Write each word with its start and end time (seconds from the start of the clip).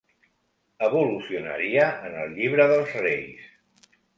Evolucionaria 0.87 1.85
en 2.09 2.17
el 2.25 2.35
Llibre 2.39 2.69
dels 2.75 2.99
Reis. 3.07 3.95